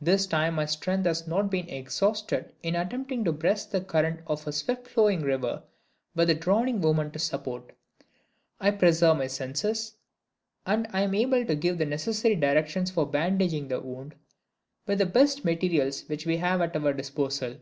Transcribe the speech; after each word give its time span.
This 0.00 0.26
time 0.26 0.54
my 0.54 0.64
strength 0.64 1.04
has 1.04 1.26
not 1.26 1.50
been 1.50 1.68
exhausted 1.68 2.54
in 2.62 2.74
attempting 2.74 3.24
to 3.26 3.32
breast 3.32 3.70
the 3.70 3.82
current 3.82 4.20
of 4.26 4.46
a 4.46 4.52
swift 4.52 4.86
flowing 4.88 5.20
river 5.20 5.64
with 6.14 6.30
a 6.30 6.34
drowning 6.34 6.80
woman 6.80 7.10
to 7.10 7.18
support. 7.18 7.74
I 8.58 8.70
preserve 8.70 9.18
my 9.18 9.26
senses; 9.26 9.96
and 10.64 10.88
I 10.94 11.02
am 11.02 11.14
able 11.14 11.44
to 11.44 11.54
give 11.54 11.76
the 11.76 11.84
necessary 11.84 12.36
directions 12.36 12.90
for 12.90 13.04
bandaging 13.04 13.68
the 13.68 13.80
wound 13.82 14.14
with 14.86 14.96
the 14.96 15.04
best 15.04 15.44
materials 15.44 16.08
which 16.08 16.24
we 16.24 16.38
have 16.38 16.62
at 16.62 16.74
our 16.74 16.94
disposal. 16.94 17.58